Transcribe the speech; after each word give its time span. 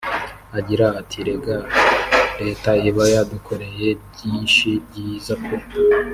Agira 0.57 0.85
ati 0.99 1.15
“Erega 1.21 1.57
Leta 2.41 2.71
iba 2.89 3.03
yadukoreye 3.13 3.87
byinshi 4.11 4.67
byiza 4.85 5.33
pe 5.43 5.55